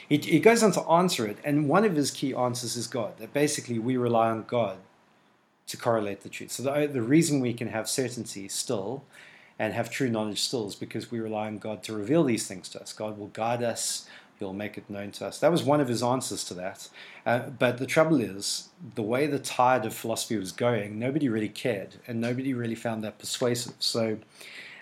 he, 0.08 0.18
he 0.18 0.40
goes 0.40 0.62
on 0.62 0.72
to 0.72 0.82
answer 0.82 1.26
it, 1.26 1.38
and 1.44 1.68
one 1.68 1.84
of 1.84 1.96
his 1.96 2.10
key 2.10 2.34
answers 2.34 2.76
is 2.76 2.86
God. 2.86 3.18
That 3.18 3.32
basically 3.32 3.78
we 3.78 3.96
rely 3.96 4.30
on 4.30 4.44
God 4.44 4.78
to 5.66 5.76
correlate 5.76 6.22
the 6.22 6.28
truth. 6.28 6.52
So 6.52 6.62
the, 6.62 6.86
the 6.86 7.02
reason 7.02 7.40
we 7.40 7.54
can 7.54 7.68
have 7.68 7.88
certainty 7.88 8.48
still 8.48 9.04
and 9.58 9.74
have 9.74 9.90
true 9.90 10.10
knowledge 10.10 10.40
still 10.40 10.66
is 10.66 10.74
because 10.74 11.10
we 11.10 11.20
rely 11.20 11.46
on 11.46 11.58
God 11.58 11.82
to 11.84 11.94
reveal 11.94 12.24
these 12.24 12.46
things 12.46 12.68
to 12.70 12.80
us. 12.80 12.92
God 12.92 13.18
will 13.18 13.28
guide 13.28 13.62
us, 13.62 14.06
He'll 14.42 14.52
make 14.52 14.76
it 14.76 14.90
known 14.90 15.12
to 15.12 15.26
us. 15.26 15.38
That 15.38 15.52
was 15.52 15.62
one 15.62 15.80
of 15.80 15.86
his 15.86 16.02
answers 16.02 16.42
to 16.44 16.54
that. 16.54 16.88
Uh, 17.24 17.38
but 17.50 17.78
the 17.78 17.86
trouble 17.86 18.20
is, 18.20 18.70
the 18.96 19.02
way 19.02 19.28
the 19.28 19.38
tide 19.38 19.86
of 19.86 19.94
philosophy 19.94 20.36
was 20.36 20.50
going, 20.50 20.98
nobody 20.98 21.28
really 21.28 21.48
cared, 21.48 21.94
and 22.08 22.20
nobody 22.20 22.52
really 22.52 22.74
found 22.74 23.04
that 23.04 23.20
persuasive. 23.20 23.74
So 23.78 24.18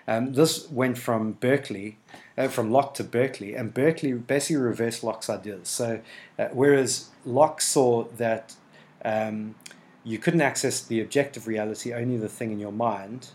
um, 0.07 0.33
this 0.33 0.67
went 0.71 0.97
from 0.97 1.33
Berkeley, 1.33 1.99
uh, 2.37 2.47
from 2.47 2.71
Locke 2.71 2.93
to 2.95 3.03
Berkeley, 3.03 3.55
and 3.55 3.73
Berkeley 3.73 4.13
basically 4.13 4.61
reversed 4.61 5.03
Locke's 5.03 5.29
ideas. 5.29 5.67
So 5.67 6.01
uh, 6.39 6.47
whereas 6.51 7.09
Locke 7.25 7.61
saw 7.61 8.05
that 8.17 8.55
um, 9.03 9.55
you 10.03 10.17
couldn't 10.17 10.41
access 10.41 10.81
the 10.81 11.01
objective 11.01 11.47
reality, 11.47 11.93
only 11.93 12.17
the 12.17 12.29
thing 12.29 12.51
in 12.51 12.59
your 12.59 12.71
mind, 12.71 13.29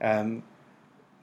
um, 0.00 0.42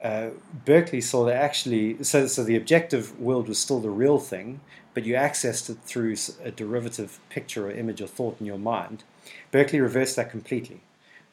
uh, 0.02 0.30
Berkeley 0.64 1.00
saw 1.00 1.24
that 1.26 1.36
actually, 1.36 2.02
so, 2.02 2.26
so 2.26 2.42
the 2.42 2.56
objective 2.56 3.18
world 3.20 3.48
was 3.48 3.58
still 3.58 3.78
the 3.78 3.90
real 3.90 4.18
thing, 4.18 4.60
but 4.94 5.04
you 5.04 5.14
accessed 5.14 5.70
it 5.70 5.78
through 5.84 6.16
a 6.42 6.50
derivative 6.50 7.20
picture 7.30 7.68
or 7.68 7.70
image 7.70 8.00
or 8.00 8.08
thought 8.08 8.36
in 8.40 8.46
your 8.46 8.58
mind. 8.58 9.04
Berkeley 9.52 9.80
reversed 9.80 10.16
that 10.16 10.30
completely. 10.30 10.80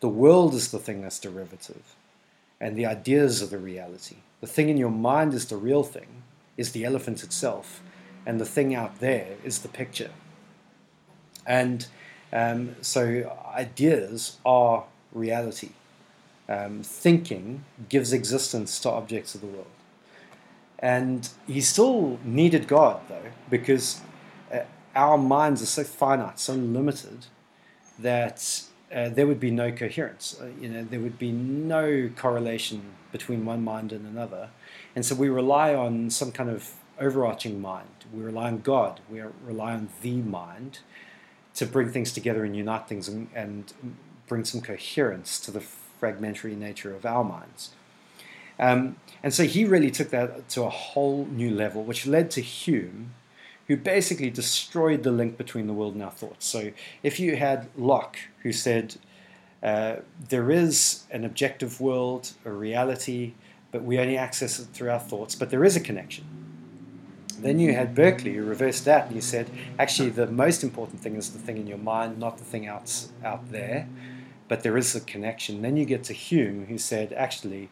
The 0.01 0.09
world 0.09 0.53
is 0.53 0.71
the 0.71 0.77
thing 0.79 1.01
that's 1.01 1.19
derivative, 1.19 1.95
and 2.61 2.77
the 2.77 2.85
ideas 2.85 3.41
are 3.41 3.47
the 3.47 3.57
reality. 3.57 4.17
The 4.41 4.47
thing 4.47 4.69
in 4.69 4.77
your 4.77 4.91
mind 4.91 5.33
is 5.33 5.45
the 5.45 5.57
real 5.57 5.83
thing, 5.83 6.23
is 6.57 6.71
the 6.71 6.85
elephant 6.85 7.23
itself, 7.23 7.81
and 8.25 8.39
the 8.39 8.45
thing 8.45 8.75
out 8.75 8.99
there 8.99 9.35
is 9.43 9.59
the 9.59 9.67
picture. 9.67 10.11
And 11.45 11.87
um, 12.31 12.75
so 12.81 13.35
ideas 13.55 14.37
are 14.45 14.85
reality 15.11 15.71
um, 16.49 16.81
thinking 16.81 17.63
gives 17.87 18.11
existence 18.11 18.79
to 18.79 18.89
objects 18.89 19.35
of 19.35 19.41
the 19.41 19.47
world. 19.47 19.67
And 20.79 21.29
he 21.45 21.61
still 21.61 22.19
needed 22.23 22.67
God, 22.67 23.01
though, 23.07 23.31
because 23.49 24.01
uh, 24.51 24.61
our 24.95 25.17
minds 25.17 25.61
are 25.61 25.67
so 25.67 25.83
finite, 25.83 26.39
so 26.39 26.53
limited, 26.53 27.27
that 27.99 28.63
uh, 28.93 29.09
there 29.09 29.27
would 29.27 29.39
be 29.39 29.51
no 29.51 29.71
coherence. 29.71 30.37
Uh, 30.41 30.47
you 30.59 30.69
know, 30.69 30.83
there 30.83 30.99
would 30.99 31.19
be 31.19 31.31
no 31.31 32.09
correlation 32.15 32.81
between 33.11 33.45
one 33.45 33.63
mind 33.63 33.91
and 33.91 34.05
another. 34.05 34.49
And 34.95 35.05
so 35.05 35.15
we 35.15 35.29
rely 35.29 35.73
on 35.73 36.09
some 36.09 36.31
kind 36.31 36.49
of 36.49 36.71
overarching 36.99 37.61
mind. 37.61 37.87
We 38.13 38.23
rely 38.23 38.47
on 38.47 38.59
God. 38.59 38.99
We 39.09 39.21
rely 39.45 39.73
on 39.73 39.89
the 40.01 40.17
mind 40.17 40.79
to 41.55 41.65
bring 41.65 41.91
things 41.91 42.11
together 42.11 42.43
and 42.43 42.55
unite 42.55 42.87
things 42.87 43.07
and, 43.07 43.29
and 43.33 43.73
bring 44.27 44.45
some 44.45 44.61
coherence 44.61 45.39
to 45.41 45.51
the 45.51 45.61
fragmentary 45.61 46.55
nature 46.55 46.93
of 46.95 47.05
our 47.05 47.23
minds. 47.23 47.71
Um, 48.57 48.97
and 49.23 49.33
so 49.33 49.43
he 49.43 49.65
really 49.65 49.91
took 49.91 50.09
that 50.09 50.49
to 50.49 50.63
a 50.63 50.69
whole 50.69 51.25
new 51.25 51.49
level, 51.49 51.83
which 51.83 52.05
led 52.05 52.29
to 52.31 52.41
Hume, 52.41 53.13
who 53.67 53.77
basically 53.77 54.29
destroyed 54.29 55.03
the 55.03 55.11
link 55.11 55.37
between 55.37 55.67
the 55.67 55.73
world 55.73 55.93
and 55.93 56.03
our 56.03 56.11
thoughts. 56.11 56.45
So 56.45 56.71
if 57.03 57.19
you 57.19 57.35
had 57.35 57.69
Locke, 57.77 58.17
who 58.43 58.51
said, 58.51 58.95
uh, 59.61 59.97
there 60.29 60.51
is 60.51 61.03
an 61.11 61.25
objective 61.25 61.81
world, 61.81 62.31
a 62.45 62.51
reality, 62.51 63.33
but 63.71 63.83
we 63.83 63.99
only 63.99 64.17
access 64.17 64.59
it 64.59 64.67
through 64.73 64.89
our 64.89 64.99
thoughts, 64.99 65.35
but 65.35 65.49
there 65.49 65.63
is 65.63 65.75
a 65.75 65.81
connection. 65.81 66.25
Then 67.39 67.59
you 67.59 67.73
had 67.73 67.95
Berkeley, 67.95 68.33
who 68.33 68.43
reversed 68.43 68.85
that, 68.85 69.07
and 69.07 69.15
you 69.15 69.21
said, 69.21 69.49
actually, 69.77 70.09
the 70.09 70.27
most 70.27 70.63
important 70.63 70.99
thing 71.01 71.15
is 71.15 71.31
the 71.31 71.39
thing 71.39 71.57
in 71.57 71.67
your 71.67 71.77
mind, 71.77 72.19
not 72.19 72.37
the 72.37 72.43
thing 72.43 72.67
out, 72.67 73.07
out 73.23 73.51
there 73.51 73.87
but 74.49 74.63
there 74.63 74.75
is 74.75 74.93
a 74.95 74.99
connection. 74.99 75.61
Then 75.61 75.77
you 75.77 75.85
get 75.85 76.03
to 76.05 76.13
Hume, 76.13 76.65
who 76.65 76.77
said, 76.77 77.13
actually, 77.13 77.69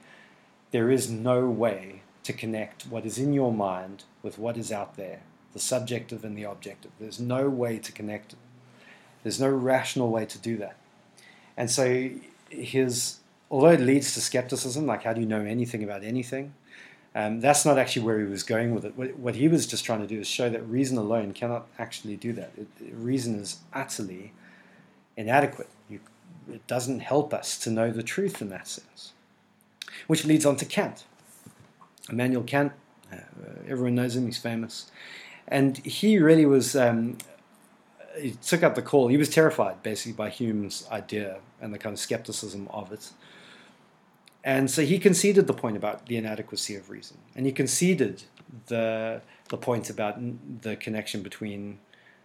there 0.72 0.90
is 0.90 1.10
no 1.10 1.50
way 1.50 2.04
to 2.24 2.32
connect 2.32 2.84
what 2.84 3.06
is 3.06 3.18
in 3.18 3.34
your 3.34 3.52
mind 3.52 4.04
with 4.22 4.38
what 4.38 4.56
is 4.56 4.72
out 4.72 4.96
there, 4.96 5.22
the 5.54 5.60
subjective 5.60 6.24
and 6.24 6.38
the 6.38 6.44
objective. 6.44 6.92
There's 7.00 7.20
no 7.20 7.50
way 7.50 7.80
to 7.80 7.92
connect. 7.92 8.36
There's 9.28 9.40
no 9.40 9.50
rational 9.50 10.10
way 10.10 10.26
to 10.26 10.38
do 10.38 10.58
that. 10.58 10.76
And 11.56 11.70
so 11.70 12.10
his, 12.50 13.18
although 13.52 13.70
it 13.70 13.82
leads 13.82 14.14
to 14.14 14.22
skepticism, 14.22 14.86
like 14.86 15.04
how 15.04 15.14
do 15.14 15.22
you 15.22 15.28
know 15.28 15.42
anything 15.42 15.84
about 15.84 16.04
anything? 16.04 16.54
Um, 17.14 17.42
that's 17.42 17.66
not 17.66 17.78
actually 17.78 18.06
where 18.06 18.20
he 18.20 18.26
was 18.26 18.44
going 18.44 18.76
with 18.76 18.86
it. 18.86 18.96
What, 18.96 19.18
what, 19.18 19.36
he 19.36 19.48
was 19.48 19.66
just 19.66 19.84
trying 19.84 20.02
to 20.02 20.08
do 20.08 20.20
is 20.20 20.28
show 20.28 20.50
that 20.50 20.62
reason 20.68 20.98
alone 20.98 21.34
cannot 21.34 21.68
actually 21.80 22.16
do 22.16 22.32
that. 22.34 22.52
It, 22.58 22.68
reason 22.94 23.40
is 23.40 23.58
utterly 23.74 24.34
inadequate 25.16 25.70
it 26.52 26.66
doesn't 26.68 27.00
help 27.00 27.34
us 27.34 27.58
to 27.60 27.70
know 27.70 27.92
the 27.92 28.04
truth 28.04 28.42
in 28.42 28.50
that 28.50 28.68
sense. 28.68 29.14
Which 30.08 30.26
leads 30.26 30.46
on 30.46 30.56
to 30.58 30.66
Kant. 30.66 31.06
Immanuel 32.10 32.44
Kant, 32.44 32.72
uh, 33.12 33.18
everyone 33.68 33.96
knows 33.96 34.16
him, 34.16 34.26
he's 34.26 34.38
famous. 34.38 34.92
And 35.48 35.78
he 35.80 36.20
really 36.20 36.46
was, 36.46 36.76
um, 36.76 37.18
he 38.20 38.32
took 38.32 38.64
up 38.64 38.76
the 38.76 38.82
call. 38.82 39.08
He 39.08 39.18
was 39.18 39.30
terrified 39.30 39.84
basically 39.84 40.14
by 40.14 40.30
Hume's 40.30 40.88
idea 40.92 41.40
and 41.62 41.74
the 41.74 41.78
kind 41.78 41.94
of 41.94 42.00
skepticism 42.00 42.68
of 42.72 42.92
it. 42.92 43.12
And 44.44 44.72
so 44.72 44.84
he 44.84 45.00
conceded 45.00 45.48
the 45.48 45.54
point 45.54 45.76
about 45.76 46.06
the 46.06 46.18
inadequacy 46.18 46.76
of 46.76 46.90
reason. 46.90 47.18
And 47.36 47.46
he 47.46 47.52
conceded 47.52 48.24
the, 48.68 49.22
the 49.50 49.58
point 49.58 49.90
about 49.90 50.18
the 50.62 50.76
connection 50.76 51.22
between 51.22 51.80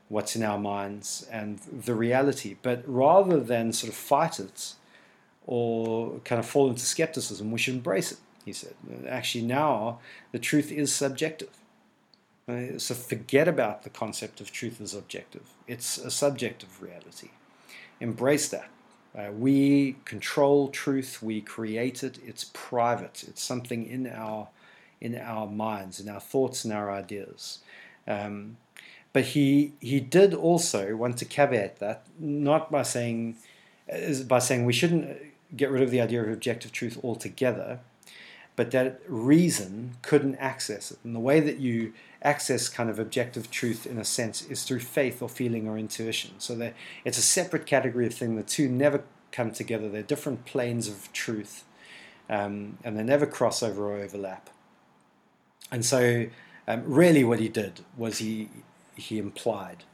what's 0.09 0.37
in 0.37 0.43
our 0.43 0.59
minds 0.59 1.27
and 1.31 1.59
the 1.59 1.95
reality. 1.95 2.57
But 2.63 2.85
rather 2.87 3.41
than 3.41 3.73
sort 3.73 3.91
of 3.91 3.97
fight 3.97 4.39
it 4.39 4.75
or 5.47 6.21
kind 6.25 6.39
of 6.39 6.47
fall 6.47 6.69
into 6.69 6.85
skepticism, 6.85 7.51
we 7.51 7.59
should 7.59 7.75
embrace 7.75 8.13
it, 8.13 8.19
he 8.45 8.53
said. 8.53 8.75
Actually, 9.09 9.45
now 9.45 9.99
the 10.31 10.39
truth 10.39 10.71
is 10.71 10.95
subjective. 10.95 11.51
Uh, 12.49 12.79
so 12.79 12.95
forget 12.95 13.47
about 13.47 13.85
the 13.85 13.91
concept 13.91 14.41
of 14.41 14.51
truth 14.51 14.81
as 14.81 14.95
objective. 14.95 15.49
It's 15.69 15.99
a 15.99 16.11
subjective 16.11 16.83
reality. 16.83 17.31
Embrace 18.01 18.49
that. 18.49 18.69
Uh, 19.17 19.31
we 19.31 19.97
control 20.05 20.69
truth. 20.69 21.23
We 21.23 21.41
create 21.41 22.03
it. 22.03 22.19
It's 22.25 22.51
private. 22.53 23.25
It's 23.29 23.43
something 23.43 23.87
in 23.87 24.07
our 24.07 24.49
in 25.01 25.19
our 25.19 25.49
minds, 25.49 25.99
in 25.99 26.09
our 26.09 26.21
thoughts, 26.21 26.65
and 26.65 26.73
our 26.73 26.91
ideas. 26.91 27.59
Um, 28.07 28.57
but 29.13 29.25
he 29.25 29.75
he 29.81 30.01
did 30.01 30.33
also 30.35 30.97
want 30.97 31.19
to 31.19 31.25
caveat 31.25 31.79
that, 31.81 32.07
not 32.19 32.71
by 32.71 32.83
saying 32.83 33.37
by 34.27 34.39
saying 34.39 34.65
we 34.65 34.73
shouldn't 34.73 35.19
get 35.57 35.71
rid 35.71 35.83
of 35.83 35.91
the 35.91 36.01
idea 36.01 36.23
of 36.23 36.31
objective 36.31 36.73
truth 36.73 36.99
altogether, 37.05 37.81
but 38.55 38.71
that 38.73 39.01
reason 39.09 39.97
couldn't 40.03 40.37
access 40.37 40.91
it. 40.91 40.99
And 41.05 41.15
the 41.15 41.21
way 41.21 41.41
that 41.41 41.59
you 41.59 41.93
access 42.23 42.69
kind 42.69 42.91
of 42.91 42.99
objective 42.99 43.51
truth 43.51 43.87
in 43.87 43.99
a 43.99 44.05
sense 44.05 44.43
is 44.43 44.65
through 44.65 44.81
faith 44.81 45.23
or 45.23 45.29
feeling 45.29 45.69
or 45.69 45.79
intuition. 45.79 46.33
So 46.39 46.73
it's 47.05 47.19
a 47.19 47.23
separate 47.23 47.67
category 47.67 48.07
of 48.07 48.15
thing. 48.15 48.37
The 48.37 48.43
two 48.43 48.69
never 48.69 49.05
come 49.33 49.51
together. 49.51 49.89
They're 49.89 50.03
different 50.03 50.45
planes 50.45 50.89
of 50.89 51.13
truth, 51.13 51.65
um, 52.29 52.79
and 52.85 52.99
they 52.99 53.03
never 53.03 53.27
cross 53.27 53.63
over 53.63 53.91
or 53.91 53.97
overlap. 53.97 54.51
And 55.71 55.85
so, 55.85 56.27
um, 56.69 56.83
really, 56.85 57.25
what 57.25 57.41
he 57.41 57.49
did 57.49 57.81
was 57.97 58.19
he 58.19 58.51
he 58.95 59.19
implied 59.19 59.85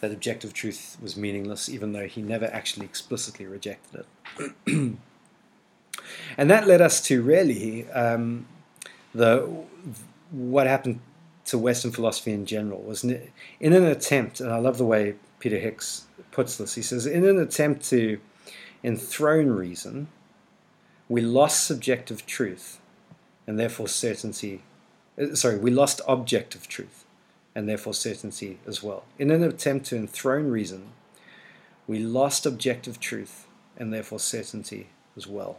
that 0.00 0.10
objective 0.10 0.52
truth 0.52 0.98
was 1.00 1.16
meaningless, 1.16 1.68
even 1.68 1.92
though 1.92 2.06
he 2.06 2.20
never 2.20 2.46
actually 2.46 2.84
explicitly 2.84 3.46
rejected 3.46 4.04
it. 4.36 4.96
and 6.36 6.50
that 6.50 6.66
led 6.66 6.80
us 6.80 7.00
to 7.02 7.22
really 7.22 7.88
um, 7.90 8.46
the 9.14 9.48
what 10.30 10.66
happened 10.66 11.00
to 11.46 11.58
Western 11.58 11.92
philosophy 11.92 12.32
in 12.32 12.44
general 12.44 12.82
was 12.82 13.04
in 13.04 13.22
an 13.60 13.84
attempt, 13.84 14.40
and 14.40 14.52
I 14.52 14.58
love 14.58 14.78
the 14.78 14.84
way 14.84 15.14
Peter 15.38 15.58
Hicks 15.58 16.06
puts 16.32 16.56
this. 16.56 16.74
He 16.74 16.82
says, 16.82 17.06
in 17.06 17.24
an 17.24 17.38
attempt 17.38 17.84
to 17.90 18.18
enthrone 18.82 19.48
reason, 19.50 20.08
we 21.08 21.20
lost 21.20 21.64
subjective 21.64 22.26
truth, 22.26 22.80
and 23.46 23.58
therefore 23.58 23.88
certainty. 23.88 24.62
Uh, 25.20 25.34
sorry, 25.34 25.56
we 25.56 25.70
lost 25.70 26.00
objective 26.08 26.66
truth, 26.66 27.04
and 27.54 27.68
therefore 27.68 27.94
certainty 27.94 28.58
as 28.66 28.82
well. 28.82 29.04
In 29.18 29.30
an 29.30 29.44
attempt 29.44 29.86
to 29.86 29.96
enthrone 29.96 30.50
reason, 30.50 30.88
we 31.86 32.00
lost 32.00 32.44
objective 32.44 32.98
truth, 32.98 33.46
and 33.76 33.92
therefore 33.92 34.18
certainty 34.18 34.88
as 35.16 35.28
well. 35.28 35.58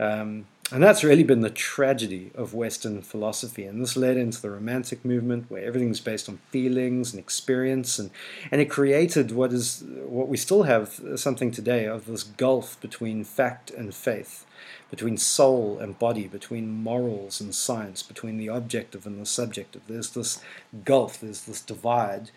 Um, 0.00 0.46
and 0.72 0.82
that's 0.82 1.02
really 1.02 1.24
been 1.24 1.40
the 1.40 1.50
tragedy 1.50 2.30
of 2.34 2.54
Western 2.54 3.02
philosophy. 3.02 3.64
And 3.64 3.82
this 3.82 3.96
led 3.96 4.16
into 4.16 4.40
the 4.40 4.50
Romantic 4.50 5.04
movement, 5.04 5.46
where 5.48 5.64
everything's 5.64 6.00
based 6.00 6.28
on 6.28 6.38
feelings 6.50 7.12
and 7.12 7.18
experience. 7.18 7.98
And, 7.98 8.10
and 8.52 8.60
it 8.60 8.70
created 8.70 9.32
what 9.32 9.52
is 9.52 9.84
what 10.04 10.28
we 10.28 10.36
still 10.36 10.62
have 10.62 11.00
something 11.16 11.50
today 11.50 11.86
of 11.86 12.06
this 12.06 12.22
gulf 12.22 12.80
between 12.80 13.24
fact 13.24 13.70
and 13.70 13.92
faith, 13.92 14.46
between 14.90 15.16
soul 15.16 15.78
and 15.80 15.98
body, 15.98 16.28
between 16.28 16.70
morals 16.70 17.40
and 17.40 17.52
science, 17.52 18.04
between 18.04 18.38
the 18.38 18.46
objective 18.46 19.06
and 19.06 19.20
the 19.20 19.26
subjective. 19.26 19.82
There's 19.88 20.10
this 20.10 20.40
gulf, 20.84 21.20
there's 21.20 21.42
this 21.42 21.60
divide. 21.60 22.30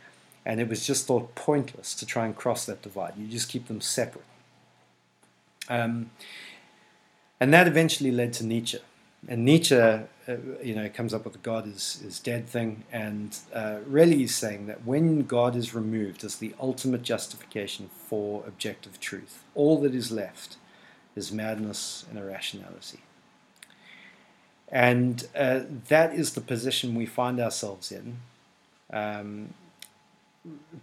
And 0.46 0.60
it 0.60 0.68
was 0.68 0.86
just 0.86 1.08
thought 1.08 1.36
pointless 1.36 1.94
to 1.96 2.06
try 2.06 2.26
and 2.26 2.36
cross 2.36 2.66
that 2.66 2.82
divide. 2.82 3.14
You 3.16 3.28
just 3.28 3.48
keep 3.48 3.68
them 3.68 3.80
separate. 3.80 4.26
Um, 5.70 6.10
and 7.44 7.54
that 7.54 7.68
eventually 7.68 8.10
led 8.10 8.32
to 8.32 8.46
Nietzsche. 8.46 8.78
And 9.28 9.44
Nietzsche, 9.44 9.76
uh, 9.76 10.00
you 10.64 10.74
know, 10.76 10.88
comes 10.88 11.14
up 11.14 11.26
with 11.26 11.34
the 11.34 11.40
God 11.40 11.68
is, 11.68 12.02
is 12.06 12.18
dead 12.22 12.48
thing, 12.48 12.86
and 12.90 13.38
uh, 13.54 13.80
really 13.86 14.16
he's 14.16 14.34
saying 14.34 14.68
that 14.68 14.86
when 14.86 15.24
God 15.24 15.54
is 15.54 15.76
removed 15.76 16.24
as 16.24 16.38
the 16.38 16.56
ultimate 16.58 17.02
justification 17.04 17.90
for 18.08 18.46
objective 18.48 18.98
truth, 19.02 19.44
all 19.56 19.82
that 19.82 19.94
is 19.94 20.10
left 20.10 20.56
is 21.18 21.34
madness 21.34 22.06
and 22.10 22.18
irrationality. 22.18 23.02
And 24.70 25.28
uh, 25.36 25.64
that 25.90 26.14
is 26.14 26.34
the 26.34 26.42
position 26.42 26.96
we 26.96 27.06
find 27.06 27.42
ourselves 27.42 27.92
in, 27.92 28.20
um, 28.90 29.54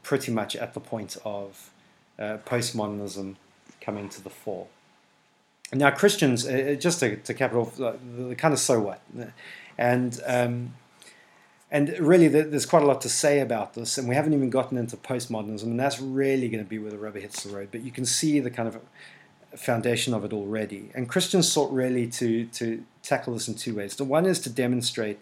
pretty 0.02 0.30
much 0.30 0.56
at 0.56 0.74
the 0.74 0.80
point 0.80 1.16
of 1.24 1.70
uh, 2.18 2.36
postmodernism 2.44 3.36
coming 3.80 4.10
to 4.10 4.22
the 4.22 4.30
fore. 4.30 4.66
Now, 5.72 5.90
Christians, 5.90 6.46
uh, 6.46 6.72
uh, 6.72 6.74
just 6.74 7.00
to, 7.00 7.16
to 7.16 7.34
cap 7.34 7.52
it 7.52 7.56
off, 7.56 7.76
the 7.76 8.34
kind 8.36 8.52
of 8.52 8.58
so 8.58 8.80
what, 8.80 9.00
and 9.78 10.20
um, 10.26 10.74
and 11.70 11.96
really, 12.00 12.26
there's 12.26 12.66
quite 12.66 12.82
a 12.82 12.86
lot 12.86 13.00
to 13.02 13.08
say 13.08 13.38
about 13.38 13.74
this, 13.74 13.96
and 13.96 14.08
we 14.08 14.16
haven't 14.16 14.34
even 14.34 14.50
gotten 14.50 14.76
into 14.76 14.96
postmodernism, 14.96 15.62
and 15.62 15.78
that's 15.78 16.00
really 16.00 16.48
going 16.48 16.62
to 16.62 16.68
be 16.68 16.80
where 16.80 16.90
the 16.90 16.98
rubber 16.98 17.20
hits 17.20 17.44
the 17.44 17.54
road. 17.54 17.68
But 17.70 17.82
you 17.82 17.92
can 17.92 18.04
see 18.04 18.40
the 18.40 18.50
kind 18.50 18.68
of 18.68 18.80
foundation 19.56 20.12
of 20.12 20.24
it 20.24 20.32
already. 20.32 20.90
And 20.94 21.08
Christians 21.08 21.50
sought 21.50 21.72
really 21.72 22.08
to 22.08 22.46
to 22.46 22.84
tackle 23.02 23.34
this 23.34 23.46
in 23.46 23.54
two 23.54 23.76
ways. 23.76 23.94
The 23.94 24.04
one 24.04 24.26
is 24.26 24.40
to 24.40 24.50
demonstrate 24.50 25.20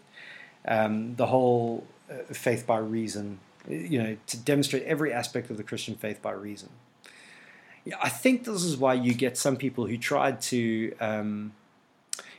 um, 0.66 1.16
the 1.16 1.26
whole 1.26 1.86
uh, 2.10 2.32
faith 2.32 2.66
by 2.66 2.78
reason, 2.78 3.40
you 3.68 4.02
know, 4.02 4.16
to 4.26 4.36
demonstrate 4.38 4.84
every 4.84 5.12
aspect 5.12 5.50
of 5.50 5.58
the 5.58 5.62
Christian 5.62 5.94
faith 5.94 6.22
by 6.22 6.32
reason. 6.32 6.70
I 8.00 8.08
think 8.08 8.44
this 8.44 8.64
is 8.64 8.76
why 8.76 8.94
you 8.94 9.14
get 9.14 9.36
some 9.36 9.56
people 9.56 9.86
who 9.86 9.96
tried 9.96 10.40
to, 10.42 10.94
um, 11.00 11.52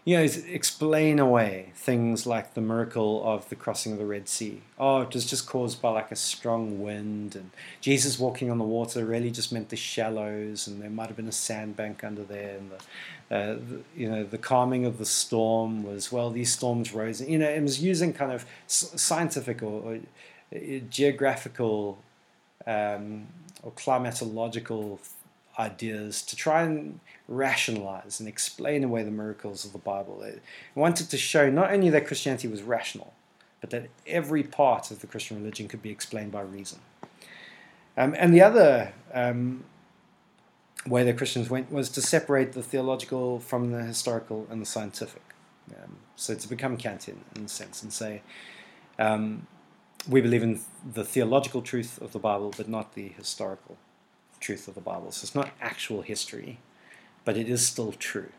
you 0.06 0.18
know, 0.18 0.24
explain 0.48 1.20
away 1.20 1.72
things 1.76 2.26
like 2.26 2.54
the 2.54 2.62
miracle 2.62 3.24
of 3.24 3.48
the 3.50 3.56
crossing 3.56 3.94
of 3.94 4.00
the 4.00 4.06
Red 4.06 4.28
Sea. 4.28 4.62
Oh, 4.78 5.02
it 5.02 5.14
was 5.14 5.26
just 5.26 5.48
caused 5.48 5.82
by 5.82 5.92
like 5.92 6.12
a 6.12 6.16
strong 6.16 6.82
wind, 6.82 7.36
and 7.36 7.52
Jesus 7.82 8.18
walking 8.18 8.50
on 8.50 8.58
the 8.58 8.64
water 8.64 9.06
really 9.06 9.32
just 9.32 9.52
meant 9.52 9.70
the 9.70 9.76
shallows, 9.76 10.68
and 10.68 10.82
there 10.82 10.90
might 10.90 11.08
have 11.08 11.16
been 11.16 11.28
a 11.28 11.34
sandbank 11.34 12.04
under 12.04 12.24
there, 12.24 12.58
and 12.58 12.72
the, 12.72 13.36
uh, 13.36 13.54
the 13.56 13.82
you 13.96 14.10
know, 14.10 14.24
the 14.24 14.38
calming 14.38 14.86
of 14.86 14.98
the 14.98 15.06
storm 15.06 15.84
was 15.84 16.12
well, 16.12 16.32
these 16.32 16.52
storms 16.52 16.94
rose. 16.94 17.22
You 17.22 17.38
know, 17.38 17.50
it 17.50 17.62
was 17.62 17.82
using 17.82 18.14
kind 18.14 18.32
of 18.32 18.46
scientific 18.68 19.62
or, 19.62 19.82
or 19.82 20.00
uh, 20.56 20.80
geographical 20.90 22.00
um, 22.66 23.28
or 23.64 23.72
climatological 23.72 25.00
ideas 25.60 26.22
to 26.24 26.36
try 26.36 26.64
and 26.64 27.00
rationalize 27.28 28.20
and 28.20 28.30
explain 28.30 28.84
away 28.84 29.04
the 29.04 29.12
miracles 29.12 29.66
of 29.66 29.74
the 29.74 29.78
Bible. 29.78 30.24
It 30.24 30.42
wanted 30.74 31.10
to 31.10 31.18
show 31.18 31.50
not 31.50 31.72
only 31.72 31.90
that 31.90 32.08
Christianity 32.08 32.48
was 32.48 32.64
rational, 32.64 33.14
but 33.62 33.70
that 33.72 33.90
every 34.08 34.44
part 34.44 34.90
of 34.90 35.02
the 35.02 35.08
Christian 35.08 35.38
religion 35.38 35.68
could 35.68 35.82
be 35.82 35.90
explained 35.90 36.32
by 36.32 36.42
reason. 36.42 36.80
Um, 37.98 38.16
and 38.18 38.34
the 38.34 38.42
other 38.42 38.94
um, 39.14 39.66
way 40.88 41.04
the 41.04 41.14
Christians 41.14 41.50
went 41.50 41.70
was 41.72 41.90
to 41.90 42.02
separate 42.02 42.54
the 42.54 42.64
theological 42.64 43.40
from 43.40 43.72
the 43.72 43.84
historical 43.84 44.48
and 44.50 44.62
the 44.62 44.66
scientific. 44.66 45.22
Um, 45.70 45.98
so 46.16 46.34
to 46.36 46.48
become 46.48 46.78
Kantian 46.78 47.18
in 47.36 47.46
a 47.46 47.50
sense 47.50 47.84
and 47.84 47.92
say, 47.92 48.22
um, 48.98 49.46
we 50.08 50.22
believe 50.22 50.42
in 50.42 50.62
the 50.94 51.04
theological 51.04 51.62
truth 51.62 52.02
of 52.02 52.14
the 52.14 52.20
Bible, 52.20 52.54
but 52.56 52.70
not 52.70 52.94
the 52.94 53.10
historical 53.10 53.78
truth 54.40 54.68
of 54.68 54.76
the 54.76 54.82
Bible. 54.82 55.12
So 55.12 55.24
it's 55.24 55.36
not 55.36 55.50
actual 55.62 56.02
history, 56.02 56.60
but 57.26 57.38
it 57.38 57.50
is 57.50 57.66
still 57.66 57.92
true. 57.94 58.30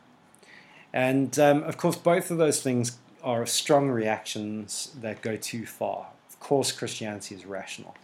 And 0.93 1.39
um, 1.39 1.63
of 1.63 1.77
course, 1.77 1.97
both 1.97 2.31
of 2.31 2.39
those 2.39 2.63
things 2.63 2.99
are 3.23 3.47
strong 3.47 3.91
reactions 3.91 4.93
that 5.01 5.23
go 5.23 5.37
too 5.37 5.67
far. 5.67 6.09
Of 6.29 6.41
course, 6.41 6.73
Christianity 6.73 7.35
is 7.35 7.47
rational. 7.47 7.95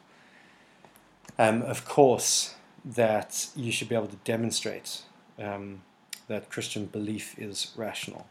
Um, 1.38 1.62
of 1.62 1.84
course, 1.84 2.54
that 2.84 3.48
you 3.56 3.72
should 3.72 3.88
be 3.88 3.94
able 3.94 4.06
to 4.06 4.16
demonstrate 4.24 5.02
um, 5.38 5.82
that 6.28 6.50
Christian 6.50 6.86
belief 6.86 7.38
is 7.38 7.72
rational. 7.76 8.26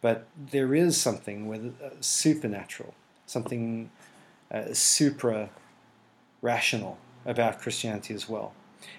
But 0.00 0.26
there 0.50 0.74
is 0.74 1.00
something 1.00 1.46
with 1.46 1.80
uh, 1.80 1.90
supernatural, 2.00 2.94
something 3.26 3.90
uh, 4.50 4.72
supra 4.72 5.50
rational 6.42 6.98
about 7.24 7.60
Christianity 7.60 8.12
as 8.12 8.28
well. 8.28 8.52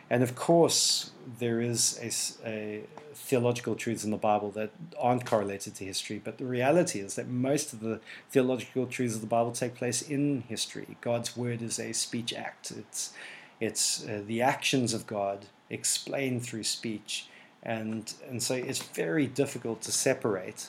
And 0.09 0.23
of 0.23 0.35
course, 0.35 1.11
there 1.39 1.61
is 1.61 2.37
a, 2.43 2.47
a, 2.47 2.83
theological 3.13 3.75
truths 3.75 4.03
in 4.03 4.11
the 4.11 4.17
Bible 4.17 4.51
that 4.51 4.69
aren't 4.99 5.25
correlated 5.25 5.73
to 5.75 5.85
history, 5.85 6.21
but 6.23 6.37
the 6.37 6.45
reality 6.45 6.99
is 6.99 7.15
that 7.15 7.27
most 7.27 7.73
of 7.73 7.79
the 7.79 7.99
theological 8.29 8.85
truths 8.85 9.15
of 9.15 9.21
the 9.21 9.27
Bible 9.27 9.51
take 9.51 9.73
place 9.73 10.01
in 10.01 10.41
history. 10.47 10.97
God's 11.01 11.35
word 11.35 11.61
is 11.61 11.79
a 11.79 11.93
speech 11.93 12.33
act. 12.33 12.71
It's 12.71 13.13
it's 13.59 14.05
uh, 14.05 14.21
the 14.25 14.41
actions 14.41 14.93
of 14.93 15.07
God 15.07 15.45
explained 15.69 16.43
through 16.43 16.63
speech, 16.63 17.27
and 17.63 18.13
and 18.29 18.43
so 18.43 18.53
it's 18.53 18.83
very 18.83 19.27
difficult 19.27 19.81
to 19.83 19.91
separate 19.91 20.67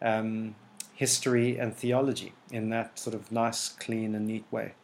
um, 0.00 0.54
history 0.94 1.58
and 1.58 1.74
theology 1.76 2.32
in 2.50 2.70
that 2.70 2.98
sort 2.98 3.14
of 3.14 3.32
nice, 3.32 3.70
clean, 3.70 4.14
and 4.14 4.26
neat 4.26 4.44
way. 4.50 4.74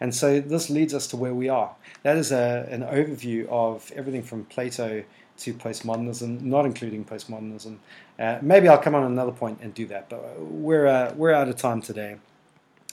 And 0.00 0.14
so 0.14 0.40
this 0.40 0.70
leads 0.70 0.94
us 0.94 1.06
to 1.08 1.16
where 1.16 1.34
we 1.34 1.48
are. 1.48 1.74
That 2.02 2.16
is 2.16 2.30
a, 2.30 2.68
an 2.70 2.82
overview 2.82 3.46
of 3.48 3.90
everything 3.94 4.22
from 4.22 4.44
Plato 4.44 5.04
to 5.38 5.54
postmodernism, 5.54 6.42
not 6.42 6.64
including 6.64 7.04
postmodernism. 7.04 7.78
Uh, 8.18 8.38
maybe 8.42 8.68
I'll 8.68 8.78
come 8.78 8.94
on 8.94 9.04
another 9.04 9.32
point 9.32 9.58
and 9.62 9.74
do 9.74 9.86
that, 9.86 10.08
but 10.08 10.40
we're, 10.40 10.86
uh, 10.86 11.12
we're 11.16 11.32
out 11.32 11.48
of 11.48 11.56
time 11.56 11.80
today. 11.80 12.16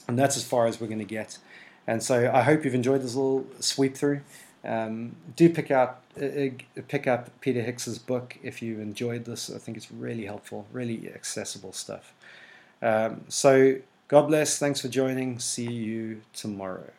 And 0.08 0.18
that's 0.18 0.36
as 0.36 0.44
far 0.44 0.66
as 0.66 0.80
we're 0.80 0.86
going 0.86 1.00
to 1.00 1.04
get. 1.04 1.38
And 1.86 2.02
so 2.02 2.30
I 2.32 2.42
hope 2.42 2.64
you've 2.64 2.74
enjoyed 2.74 3.02
this 3.02 3.14
little 3.14 3.46
sweep 3.60 3.96
through. 3.96 4.20
Um, 4.64 5.14
do 5.36 5.48
pick 5.48 5.70
out 5.70 6.00
uh, 6.20 6.24
uh 6.24 6.48
pick 6.88 7.06
up 7.06 7.30
Peter 7.40 7.62
Hicks's 7.62 8.00
book 8.00 8.36
if 8.42 8.60
you 8.60 8.80
enjoyed 8.80 9.24
this. 9.24 9.48
I 9.48 9.58
think 9.58 9.76
it's 9.76 9.92
really 9.92 10.24
helpful, 10.24 10.66
really 10.72 11.08
accessible 11.14 11.72
stuff. 11.72 12.12
Um, 12.82 13.24
so 13.28 13.76
God 14.08 14.28
bless. 14.28 14.58
Thanks 14.58 14.80
for 14.80 14.88
joining. 14.88 15.38
See 15.38 15.70
you 15.70 16.22
tomorrow. 16.32 16.90